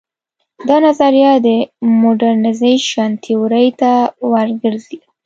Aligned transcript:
دا 0.67 0.77
نظریه 0.87 1.33
د 1.45 1.47
موډرنیزېشن 2.01 3.09
تیورۍ 3.23 3.67
ته 3.79 3.91
ور 4.29 4.47
ګرځي. 4.61 4.97